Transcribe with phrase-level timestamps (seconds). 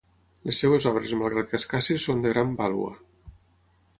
[0.49, 2.95] Les seves obres malgrat que escasses, són de gran vàlua.